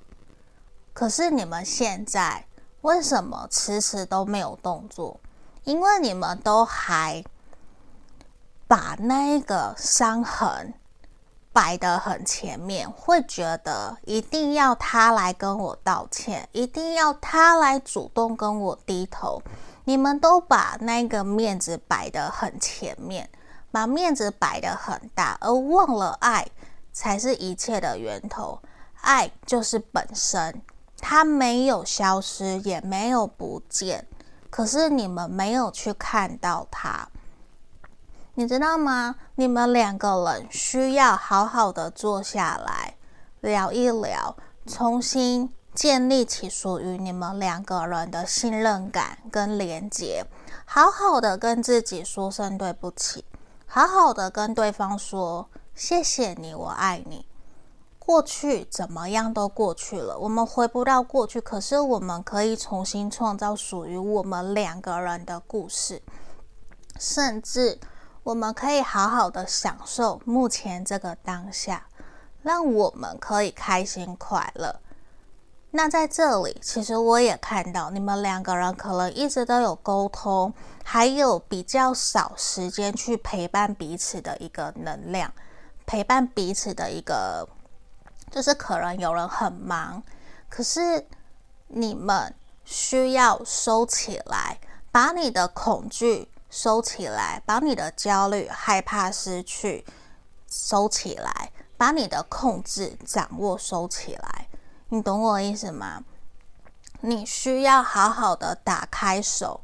[0.93, 2.45] 可是你们现在
[2.81, 5.21] 为什么迟迟都没有动作？
[5.63, 7.23] 因为你们都还
[8.67, 10.75] 把那个伤痕。
[11.53, 19.41] 摆得很前面，会觉得一定要他来跟我道歉，一定要他来主动跟我低头。
[19.85, 23.31] 你们都把那个面子摆得很前面，
[23.71, 26.45] 把面子摆得很大，而忘了爱
[26.95, 28.59] 才是一切的源头。
[29.03, 30.63] 爱就是本身，
[30.99, 34.07] 它没有消失，也没有不见，
[34.49, 37.07] 可是你们没有去看到它。
[38.37, 39.17] 你知道吗？
[39.35, 42.97] 你们两个人需要好好的坐下来
[43.41, 44.35] 聊一聊，
[44.67, 50.25] 重新建立起属于你们两个人的信任感跟连接，
[50.65, 53.25] 好好的跟自己说声对不起，
[53.67, 57.27] 好好的跟对方说谢谢你，我爱你。
[57.99, 66.03] 过去怎么样都过去了，我们回不到过去，可是我们可以重新创造属于我们两个人的故事，
[66.99, 67.79] 甚至。
[68.23, 71.87] 我们可以好好的享受目前这个当下，
[72.41, 74.81] 让我们可以开心快乐。
[75.73, 85.31] 那在这里，其实我也看到你们两个人可能一直都有沟通，还有比较少时间去陪伴彼此的一个能量，
[85.87, 87.49] 陪伴彼此的一个，
[88.31, 90.03] 就是可能有人很忙，
[90.49, 91.07] 可是
[91.69, 94.59] 你们需要收起来，
[94.91, 96.29] 把你的恐惧。
[96.51, 99.85] 收起来，把你的焦虑、害怕失去
[100.49, 104.47] 收起来，把你的控制、掌握收起来。
[104.91, 106.05] 你懂我意思吗？
[107.01, 109.63] 你需要好好的打开手，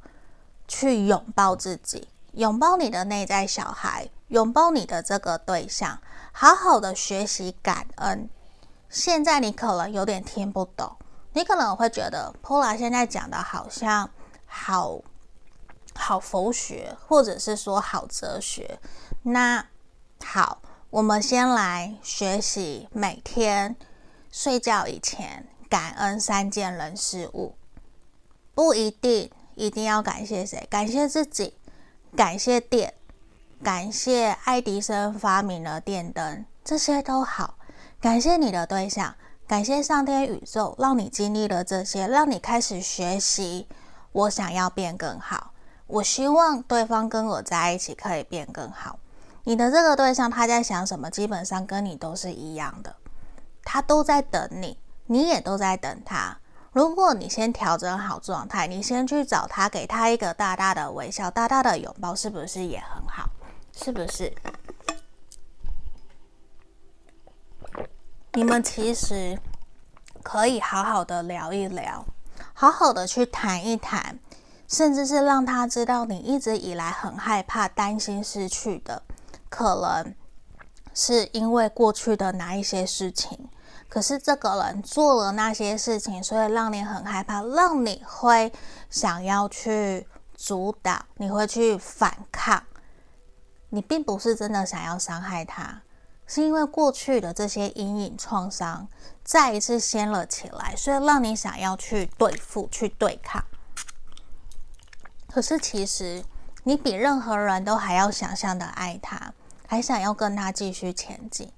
[0.67, 5.97] 去拥抱自己，拥抱你的内在小孩，拥抱你的这个对象，
[6.33, 8.29] 好好的学习感恩。
[8.89, 10.97] 现在你可能有点听不懂，
[11.33, 14.11] 你可能会觉得 Paula 现在讲的好像
[14.47, 15.01] 好。
[15.93, 18.79] 好佛学，或者是说好哲学。
[19.25, 19.67] 那
[20.25, 23.77] 好，我们先来学习，每天
[24.31, 27.57] 睡觉以前感恩三件人事物，
[28.55, 31.59] 不一定一定要感谢谁，感谢自己，
[32.17, 32.95] 感谢电，
[33.63, 37.59] 感谢爱迪生发明了电灯，这些都好。
[38.01, 39.15] 感谢你的对象，
[39.47, 43.69] 感谢上天宇宙，让你经历了这些，让你开始学习。
[44.13, 45.53] 我想要变更好，
[45.87, 48.99] 我希望对方跟我在一起可以变更好。
[49.45, 51.11] 你的这个对象他在想什么？
[51.11, 52.97] 基本上跟你都是一样的，
[53.63, 56.39] 他都在等你，你也都在等他。
[56.73, 63.29] 如果你先调整好状态，你先去找他，给他一个大大的微笑、大大的拥抱，是不是也很好？
[63.77, 64.33] 是不是？
[68.33, 69.39] 你们其实
[70.23, 72.05] 可以好好的聊一聊，
[72.55, 74.19] 好好的去谈一谈，
[74.69, 79.03] 甚至是让他知道你一直以来很害怕、担心失去的，
[79.49, 80.15] 可能
[80.95, 83.49] 是因为过去的哪一些事情。
[83.89, 88.53] 可是这个人做了那些事情，所以让你很害怕，让你会
[88.89, 90.07] 想要去
[90.37, 92.63] 阻挡，你会去反抗。
[93.71, 95.83] 你并不是真的想要伤害他，
[96.27, 98.87] 是因为过去的这些阴影创伤
[99.25, 103.43] 再一次掀了起来，所以让你想要去对付、去对抗。
[105.29, 106.25] 可是其实
[106.65, 109.33] 你比任何人都还要想象的爱他，
[109.67, 111.51] 还想要跟他继续前进。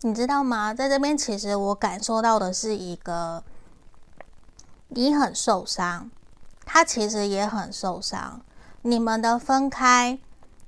[0.00, 0.74] 你知道吗？
[0.74, 3.42] 在这边，其实我感受到的是一个，
[4.88, 6.10] 你很受伤，
[6.66, 8.42] 他其实也很受伤。
[8.82, 10.18] 你们的分开，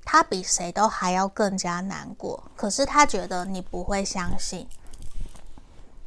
[0.06, 2.44] 他比谁都还要更加难过。
[2.56, 4.66] 可是他觉得你不会相信，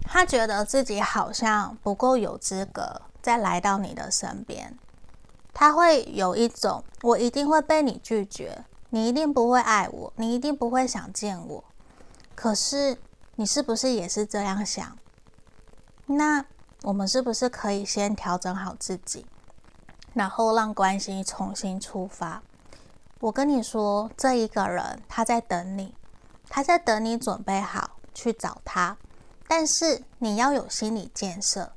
[0.02, 4.76] 他觉得自己好像不够有资格再来到你的身边。
[5.54, 11.64] 他会有一种，我一定会被你拒绝，你一定不会爱我，你一定不会想见我。
[12.34, 12.98] 可是。
[13.36, 14.98] 你是不是也是这样想？
[16.08, 16.44] 那
[16.82, 19.26] 我们是不是可以先调整好自己，
[20.14, 22.44] 然后让关系重新出发？
[23.20, 25.94] 我跟你说，这一个人他在等你，
[26.48, 28.96] 他在等你准备好去找他。
[29.46, 31.70] 但是你要有心理建设，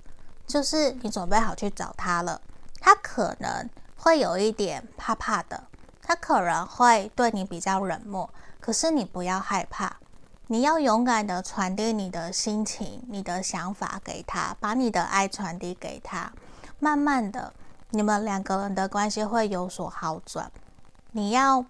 [0.47, 2.41] 就是你准备好去找他了，
[2.81, 5.65] 他可能会有一点怕怕的，
[6.01, 9.97] 他可能会对你比较冷漠，可是你不要害怕。
[10.47, 16.31] 你要勇敢的传递你的心情、你的想法给他，把你的爱传递给他。
[16.79, 17.53] 慢慢的，
[17.91, 20.53] 你们两个人的关系会有所好转。
[21.15, 21.65] 你要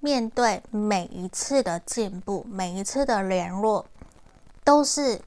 [0.00, 3.86] 面对每一次的进步，每一次的联络，
[4.62, 5.22] 都是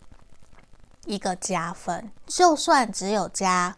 [1.05, 2.11] 一个加分。
[2.27, 3.75] 就算只有加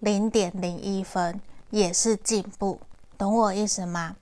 [0.00, 2.80] 零点零一分，也是进步。
[3.16, 4.16] 懂我意思吗？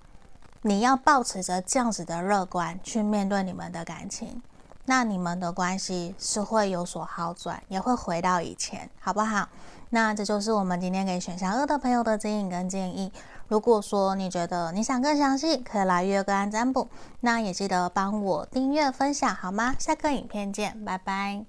[0.60, 4.40] 你要保持着这样子的乐观去面对你们的感情，
[4.84, 9.48] 那你们的关系是会有所好转，也会回到以前，好不好？
[9.90, 13.12] 那这就是我们今天给选项二的朋友的指引跟建议。
[13.48, 16.88] 如果说你觉得你想更详细，可以来约个案占卜，
[17.20, 19.74] 那也记得帮我订阅分享好吗？
[19.78, 21.44] 下个影片见，拜拜。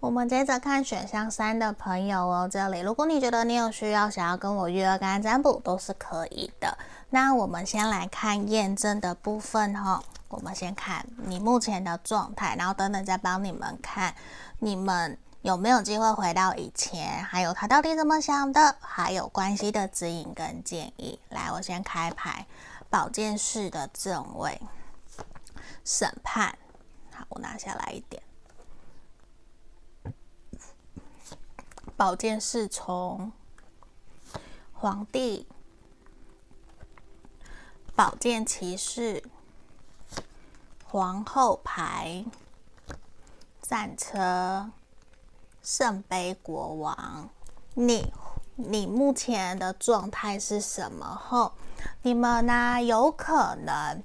[0.00, 6.78] 我们接着看选项三的朋友哦，这里如果你觉得你有需要想要跟我约个案占卜，都是可以的。
[7.10, 14.14] 那我们先来看验证的部分哈、哦，我们先看你目前的状态，然后等等再帮你们看
[14.62, 21.18] 你们有没有机会回到以前，还有他到底怎么想的，还有关系的指引跟建议。
[21.30, 22.46] 来，我先开牌，
[22.90, 24.60] 宝剑四的正位，
[25.82, 26.58] 审判，
[27.10, 28.22] 好，我拿下来一点。
[31.96, 33.32] 宝剑侍从，
[34.74, 35.46] 皇帝，
[37.94, 39.24] 宝剑骑士，
[40.84, 42.26] 皇后牌，
[43.70, 44.68] 战车，
[45.62, 47.28] 圣杯国王。
[47.74, 48.12] 你，
[48.56, 51.06] 你目前的状态是什么？
[51.06, 51.52] 后，
[52.02, 52.82] 你们呢？
[52.82, 54.02] 有可能，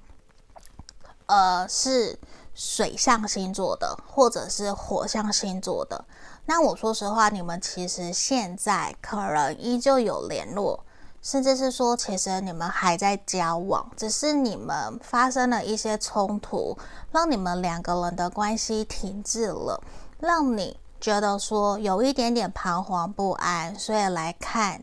[1.25, 2.19] 呃，是
[2.53, 6.05] 水象星座的，或者是火象星座的。
[6.45, 10.85] 那我说实话，你们其实现在可能依旧有联络，
[11.25, 16.77] 甚至是说，其实你们还在交往，只是你们发生了一些冲突，
[17.11, 19.81] 让你们两个人的关系停滞了，
[20.19, 24.79] 让你觉得说有一点点彷徨不安，所以来看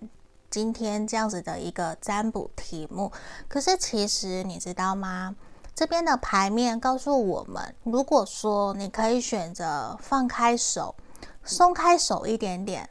[0.51, 3.13] 今天这样子的一个占卜题目。
[3.47, 5.37] 可是其实你知道吗？
[5.77, 10.97] 这边的牌面告诉我们，如果说你可以选择放开手。
[11.45, 12.89] 松开手一点点，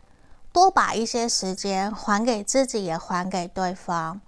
[0.54, 4.20] 多把一些时间还给自己，也还给对方，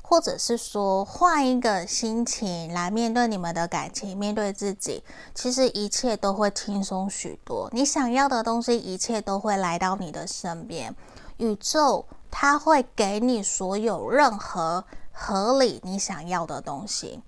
[0.00, 5.02] 或者是说换一个心情来面对你们的感情，面对自己，
[5.34, 7.68] 其实一切都会轻松许多。
[7.72, 10.94] 你想要的东西，一切都会来到你的身边。
[11.38, 17.20] 宇宙它会给你所有任何合理你想要的东西。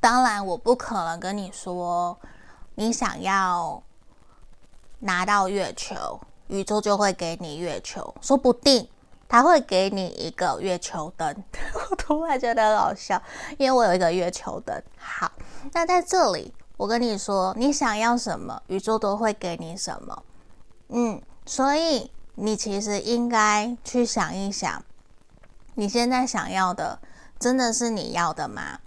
[0.00, 2.16] 当然，我不可能跟你说，
[2.76, 3.82] 你想要
[5.00, 8.88] 拿到月球，宇宙就会给你月球，说不定。
[9.28, 11.44] 他会给你一个月球灯，
[11.90, 13.20] 我突然觉得很好笑，
[13.58, 14.80] 因为我有一个月球灯。
[14.96, 15.28] 好，
[15.72, 20.22] 那在这里，我跟你说，你想要什么，宇宙都会给你什么。
[20.90, 24.84] 嗯，所以你其实应该去想一想，
[25.74, 27.00] 你现在想要的，
[27.36, 28.78] 真的是你要的吗？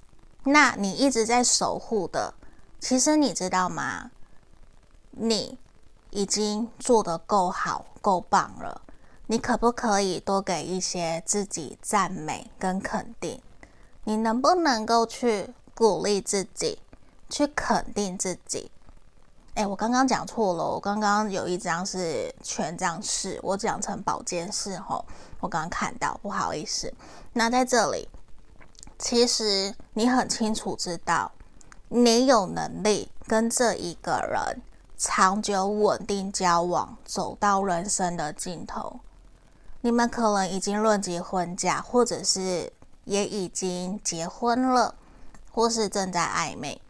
[0.46, 2.34] 那你一直在守护的，
[2.80, 4.10] 其实你知道吗？
[5.12, 5.58] 你
[6.12, 8.82] 已经做得够好、够棒了。
[9.28, 13.42] 你可不可以多给一些自己赞美跟肯定？
[14.06, 16.80] 你能不能够去鼓励自己，
[17.30, 18.72] 去肯定自己？
[19.54, 25.06] 哎，我刚刚讲错了，我刚刚有一张是权杖四，我讲成宝剑四吼，
[25.40, 26.92] 我刚刚看到，不好意思。
[27.34, 28.08] 那在这里，
[28.98, 31.32] 其实你很清楚知道，
[31.90, 34.62] 你有能力跟这一个人
[35.02, 39.00] 长久稳定交往，走到人生的尽头。
[39.80, 42.74] 你们可能已经论及婚嫁，或者是
[43.06, 44.96] 也已经结婚了，
[45.54, 46.82] 或是正在暧昧。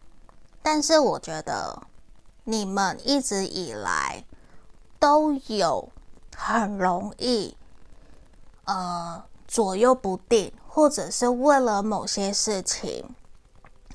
[0.60, 1.84] 但是我觉得
[2.42, 4.24] 你们一直以来
[4.98, 5.88] 都有
[6.36, 7.56] 很容易
[8.64, 13.14] 呃左右不定，或者是为了某些事情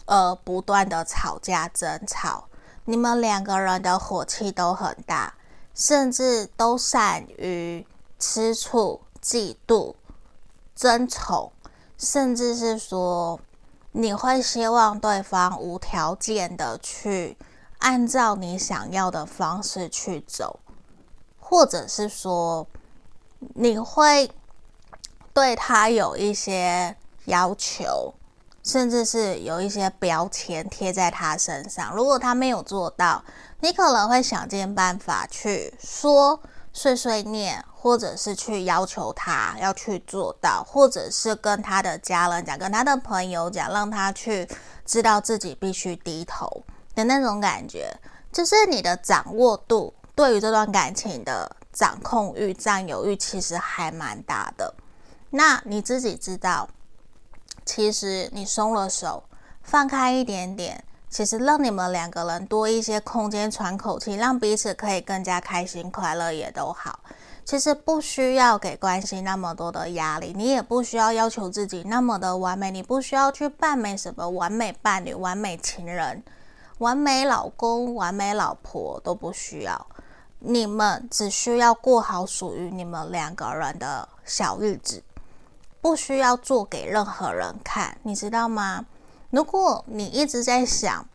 [0.05, 2.47] 而不断的吵架争吵。
[2.85, 5.35] 你们两个人的火气都很大，
[5.73, 7.85] 甚至都善于。
[8.17, 9.93] 吃醋、嫉妒、
[10.73, 11.51] 争宠，
[11.97, 13.37] 甚至是说
[13.91, 17.37] 你会希望对方无条件的去
[17.79, 20.61] 按照你想要的方式去走，
[21.37, 22.65] 或者是说
[23.53, 24.31] 你会
[25.33, 28.13] 对他有一些要求，
[28.65, 31.95] 甚至是有一些标签贴在他身上。
[31.95, 33.23] 如果他没有做到，
[33.61, 36.41] 你可能会想尽办法去说。
[36.77, 44.45] 碎碎念，或者是去要求他要去做到，或者是跟他的家人讲，跟他的朋友讲，让他去
[44.85, 47.97] 知道自己必须低头的那种感觉，
[48.29, 54.75] 就是你的掌握度对于这段感情的掌控欲、占有欲其实还蛮大的。
[55.29, 56.67] 那你自己知道，
[57.65, 59.23] 其实你松了手，
[59.63, 60.83] 放开一点点。
[61.07, 66.99] 其实让你们两个人多一些空间喘口气，让彼此可以更加开心快乐也都好。
[67.45, 76.21] 其实不需要给关系那么多的压力，你也不需要要求自己那么的完美，你不需要去扮美什么完美伴侣、完美情人、
[76.79, 79.87] 完美老公、完美老婆都不需要。
[80.39, 85.01] 你们只需要过好属于你们两个人的小日子，
[85.85, 88.87] 不需要做给任何人看，你知道吗？
[89.29, 91.07] 如果你一直在想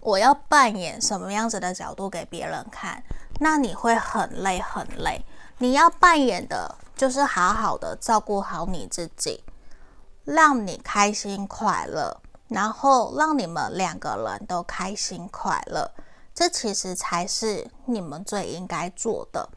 [0.00, 3.02] 我要扮演什么样子的角度给别人看，
[3.40, 5.24] 那你会很累很累。
[5.56, 9.42] 你要扮演的就是好好的照顾好你自己，
[10.26, 15.90] 让你开心快乐，然后让你们两个人都开心快乐。
[16.38, 19.48] 这其实才是你们最应该做的。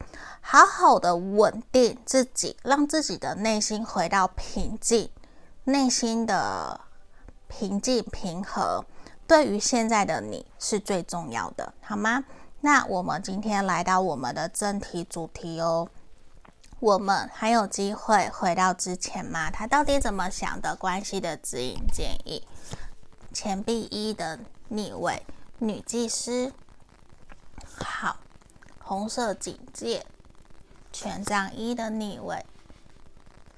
[0.42, 5.12] 好好的稳定自己，让自己的内心回到平静，
[5.66, 6.82] 内心的。
[7.48, 8.84] 平静平和，
[9.28, 12.24] 对于现在的你是最重要的，好吗？
[12.62, 15.88] 那我们今天来到我们的正题主题哦。
[16.80, 19.52] 我们还有机会回到之前吗？
[19.52, 20.76] 他到底怎么想的？
[20.76, 22.42] 关系的指引建议。
[23.32, 25.24] 钱币一的逆位，
[25.60, 26.52] 女祭司。
[27.84, 28.18] 好，
[28.80, 30.06] 红色警戒，
[30.92, 32.46] 权杖一的逆位，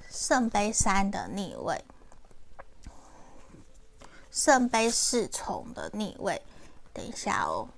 [0.08, 1.84] 圣杯三的逆位。
[4.30, 6.42] 圣杯侍从的逆位，
[6.92, 7.68] 等一下哦。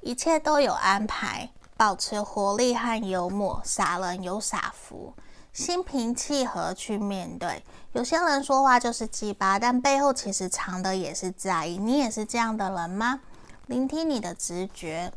[0.00, 5.14] 一切都有安排，保持活力和幽默，傻人有傻福，
[5.52, 7.64] 心平气和去面对。
[7.92, 11.78] 有些人说话就是鸡巴，但背后其实藏的也是在意。
[11.78, 13.20] 你也是这样的人吗？
[13.66, 15.10] 聆听你的直觉，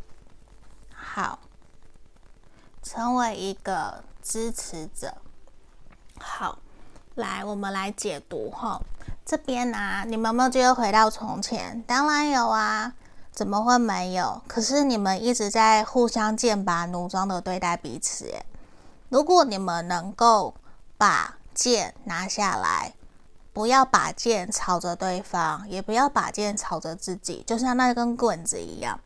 [0.95, 1.39] 好，
[2.81, 5.15] 成为一个支持者。
[6.17, 6.57] 好，
[7.15, 8.81] 来，我们来解读哈。
[9.25, 11.83] 这边啊，你们有没有觉得回到从前？
[11.83, 12.93] 当然有啊，
[13.33, 14.41] 怎么会没有？
[14.47, 18.33] 可是你们一直在互相剑拔弩张的对待彼此。
[19.09, 20.53] 如果你们能够
[20.97, 22.93] 把剑拿下来，
[23.57, 28.99] 不要把剑朝着对方，也不要把剑朝着自己，就像那根棍子一样，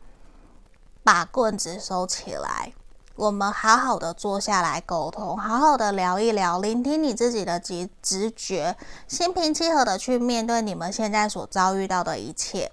[1.02, 2.74] 把棍子收起来。
[3.14, 8.76] 我们好好的坐下来沟通，好好的聊一聊，聆听你自己的直直觉，
[9.08, 12.72] 心平气和的去面对你们现在所遭遇到的一切。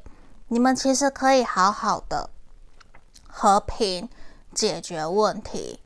[0.50, 2.30] 你们其实可以好好的
[3.26, 4.10] 和平
[4.54, 5.80] 解决问题，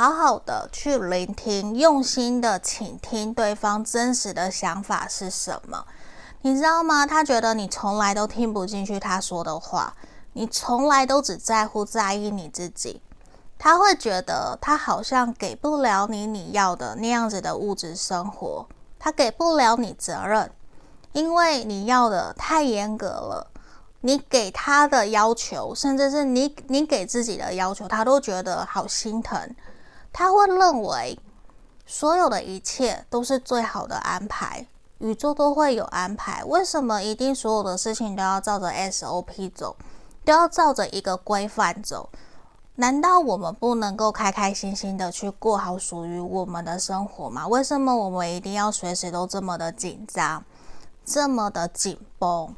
[0.00, 5.84] 好好的去聆听，用心的倾听对方真实的想法是什么。
[6.42, 7.04] 你知道吗？
[7.04, 9.96] 他觉得你从来都听不进去他说的话，
[10.34, 13.02] 你从来都只在乎在意你自己。
[13.58, 18.68] 他会觉得他好像给不了你你要的那样子的物质生活，
[19.00, 20.48] 他给不了你责任，
[21.12, 23.50] 因为你要的太严格了。
[24.02, 29.36] 你给他的要求，甚至是你你给自己的要求，他都觉得好心疼。
[30.12, 31.18] 他会认为
[31.86, 34.66] 所有的一切都是最好的安排，
[34.98, 36.44] 宇宙都会有安排。
[36.44, 39.76] 为什么一定所有的事情都要照着 SOP 走，
[40.24, 42.10] 都要照着一个规范走？
[42.74, 47.48] 难道我们不能够开开心心的去过好属于我们的生活吗？
[47.48, 50.44] 为什么我们一定要随时都这么的紧张，
[51.04, 52.54] 这么的紧绷，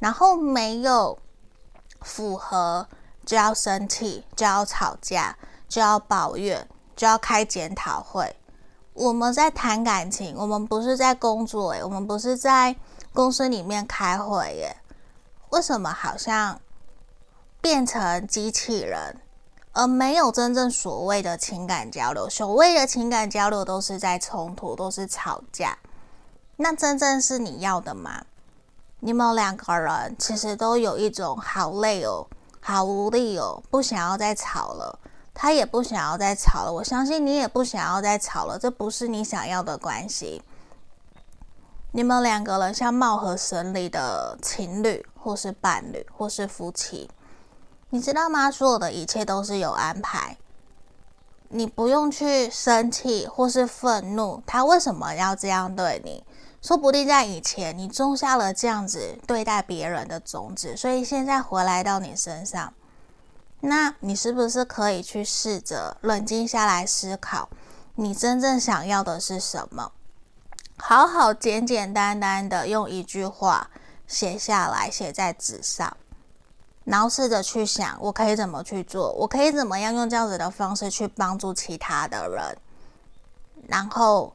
[0.00, 1.16] 然后没有
[2.00, 2.88] 符合
[3.24, 5.36] 就要生气，就要吵架，
[5.68, 6.68] 就要抱怨，
[7.00, 8.36] 就要开检讨会？
[8.92, 12.76] 我们在谈感情，我们不是在工作诶，我们不是在
[13.14, 14.76] 公司里面开会耶？
[15.48, 16.60] 为什么好像
[17.58, 19.18] 变成机器人？
[19.72, 25.78] 而没有真正所谓的情感交流，所谓的情感交流都是在冲突，都是吵架。
[26.56, 28.22] 那真正是你要的吗？
[28.98, 32.26] 你们两个人其实都有一种好累哦，
[32.60, 34.98] 好无力哦，不想要再吵了。
[35.32, 38.58] 他也不想要再吵了，我相信你也不想要再吵了。
[38.58, 40.42] 这不是你想要的关系。
[41.92, 47.10] 你们两个人像貌合神离的情侣，或是伴侣，或是夫妻。
[47.88, 48.50] 你知道吗？
[48.50, 50.36] 所有的一切都是有安排，
[51.48, 54.42] 你不用去生气或是愤怒。
[54.46, 56.22] 他为什么要这样对你？
[56.62, 62.72] 说不定在以前你种下了这样子对待别人的种子，所以现在回来到你身上。
[63.60, 67.48] 那你是不是可以去试着冷静下来思考，
[67.94, 69.92] 你真正想要的是什么？
[70.78, 73.68] 好好简简单单的用一句话
[74.06, 75.96] 写下来，写在纸上。
[76.84, 79.12] 然后试着去想，我可以怎么去做？
[79.12, 82.56] 我可以怎么样用这样子的方式去帮助其他的人？
[83.68, 84.34] 然后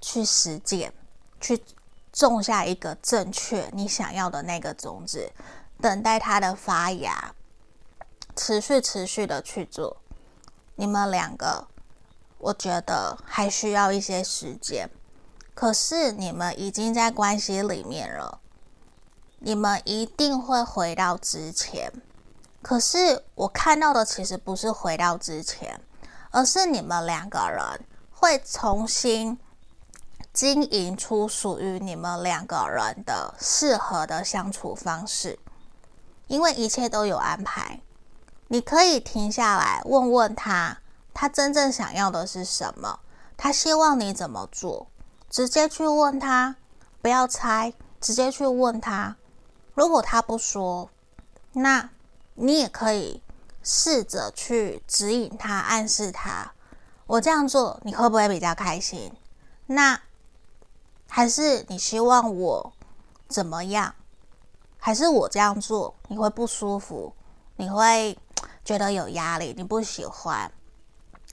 [0.00, 0.92] 去实践，
[1.40, 1.60] 去
[2.12, 5.32] 种下一个正确你想要的那个种子，
[5.80, 7.34] 等待它的发芽，
[8.34, 9.98] 持续持续的去做。
[10.74, 11.66] 你们两个，
[12.38, 14.90] 我觉得还需要一些时间，
[15.54, 18.40] 可是你们已经在关系里面了。
[19.38, 21.92] 你们一定会回到之前，
[22.62, 25.80] 可是我看到的其实不是回到之前，
[26.30, 29.38] 而是你们两个人会重新
[30.32, 35.38] 经营出属于你们两个人的适合的相处方式，
[36.28, 37.80] 因为一切都有安排。
[38.52, 40.76] 你可以停下来问问他，
[41.14, 43.00] 他真正想要的是什么？
[43.34, 44.88] 他希望你怎么做？
[45.30, 46.54] 直接去问他，
[47.00, 49.16] 不要猜，直接去问他。
[49.72, 50.90] 如果他不说，
[51.52, 51.88] 那
[52.34, 53.22] 你也可以
[53.62, 56.52] 试着去指引他、暗示他。
[57.06, 59.10] 我这样做，你会不会比较开心？
[59.64, 59.98] 那
[61.08, 62.72] 还是你希望我
[63.28, 63.94] 怎么样？
[64.76, 67.14] 还是我这样做你会不舒服？
[67.56, 68.18] 你会
[68.64, 69.54] 觉得有压力？
[69.56, 70.50] 你不喜欢？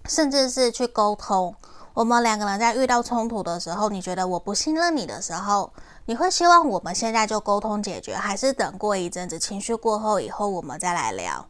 [0.06, 1.56] 甚至是去沟通。
[1.94, 5.72] 我们两个人在遇到冲突的时候，你觉得我不信任你的时候，
[6.06, 11.46] 你会希望我们现在就沟通解决，还是等过一阵子情绪过后以后我们再来聊？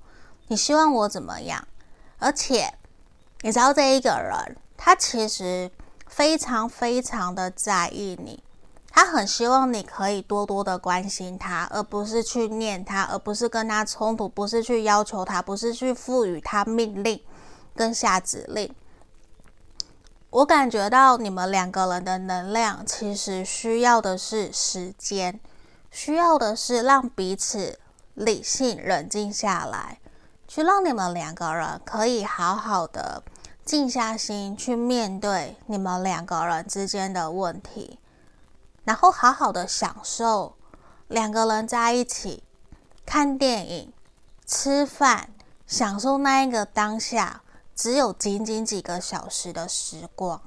[0.47, 1.67] 你希望我怎么样？
[2.17, 2.73] 而且
[3.41, 5.69] 你知道这一个人，他其实
[6.07, 8.41] 非常非常的在意你，
[8.99, 17.17] 他很希望你可以多多的关心他，而不是去念他，而不是跟他冲突，不是去要求他，不是去赋予他命令
[17.73, 18.75] 跟下指令。
[20.29, 25.39] 我感觉到你们两个人的能量，其实需要的是时间，
[25.89, 27.79] 需要的是让彼此
[28.15, 29.97] 理性冷静下来，
[30.45, 33.23] 去让你们两个人可以好好的
[33.63, 37.97] 静下心去面对你们两个人之间的问题，
[38.89, 40.55] 然后好好的享受
[41.09, 42.43] 两个人在一起
[43.05, 43.93] 看电影、
[44.47, 45.29] 吃饭，
[45.67, 47.43] 享受那一个当下。
[47.75, 50.41] 只有仅仅几个小时的时光，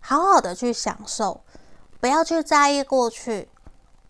[0.00, 1.42] 好好的去享受，
[2.00, 3.48] 不要去在意过去，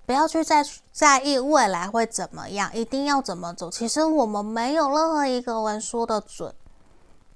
[0.06, 3.70] 不要去在在意未来会怎么样，一定要怎么走。
[3.70, 6.54] 其实我们没有任何一个人说的准，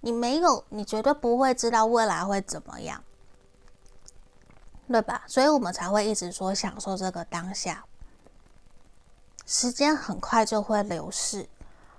[0.00, 3.04] 你没有，你绝对不会知道未来会怎么样，
[4.88, 5.22] 对吧？
[5.26, 7.84] 所以我们才会一直说享受这个当下。
[9.46, 11.48] 时间很快就会流逝，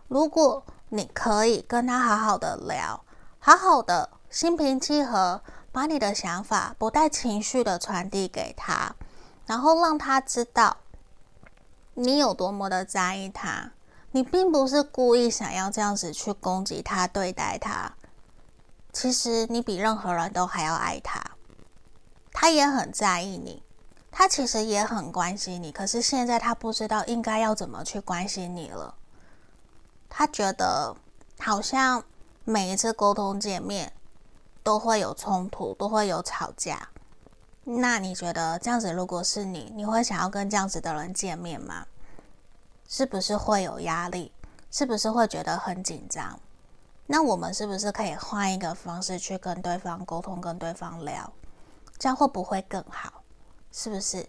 [0.08, 3.04] 如果你可以跟他好好的聊，
[3.40, 8.96] 好好的心平气和，把你的想法不带情绪的传递给他，
[9.46, 10.78] 然后让他知道
[11.94, 13.72] 你有多么的在意他，
[14.12, 17.94] 你并不是故意想要这样子去攻击他、对待他，
[18.92, 21.22] 其实你比任何人都还要爱他，
[22.38, 23.64] 他也很在意你。
[24.12, 28.96] 他其实也很关心你，可是现在他不知道应该要怎么去关心你了。
[30.10, 30.96] 他觉得
[31.40, 32.04] 好像
[32.44, 33.94] 每一次沟通见面
[34.64, 36.90] 都会有冲突，都会有吵架。
[37.64, 41.86] 那你觉得这样子，如果是你，你会想要跟这样子的人见面吗？
[42.88, 44.32] 是不是会有压力？
[44.70, 46.38] 是不是会觉得很紧张？
[47.08, 51.34] 那我们是不是可以换一个方式去跟对方沟通，跟对方聊，
[51.98, 53.24] 这样会不会更好？
[53.72, 54.28] 是不是？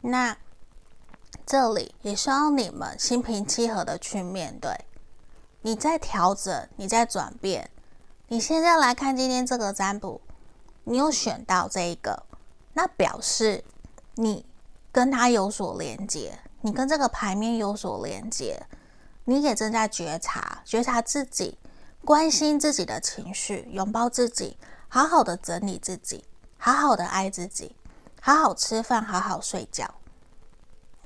[0.00, 0.36] 那
[1.46, 4.70] 这里也需要你们心平气和的去面对。
[5.62, 7.70] 你在调整，你在转变。
[8.28, 10.20] 你现在来看今天这个占卜，
[10.84, 12.24] 你有选到这一个，
[12.72, 13.62] 那表示
[14.14, 14.44] 你
[14.90, 18.66] 跟他有所连接，你跟这个牌面有所连接，
[19.24, 21.58] 你也正在觉察，觉察自己，
[22.04, 24.56] 关心自己的情绪，拥抱自己，
[24.88, 26.24] 好好的整理自己，
[26.64, 27.74] 好好的爱自己。
[28.20, 29.92] 好好吃饭，好好睡觉。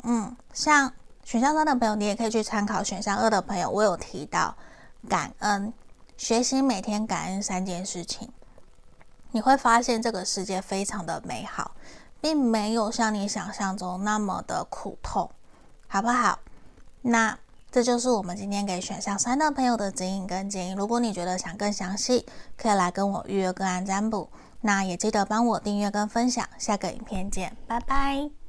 [0.03, 0.93] 嗯，像
[1.25, 3.71] 选项三的朋友，你也可以去参考选项二的朋友。
[3.71, 4.55] 我有提到
[5.09, 5.73] 感恩，
[6.19, 8.31] 学习每天感恩三件事情，
[9.31, 11.71] 你会发现这个世界非常的美好，
[12.21, 15.31] 并没有像你想象中那么的苦痛，
[15.89, 16.39] 好不好？
[17.01, 17.39] 那
[17.71, 20.73] 这就是我们今天给选项三的朋友的指引跟建议。
[20.75, 22.27] 如果你觉得想更详细，
[22.59, 24.29] 可以来跟我预约个案占卜。
[24.61, 28.46] 那也记得帮我订阅跟分享，下个影片见，拜拜。